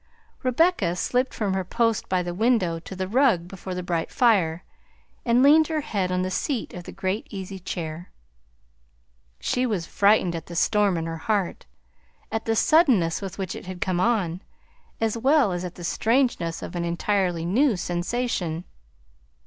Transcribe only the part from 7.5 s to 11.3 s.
chair. She was frightened at the storm in her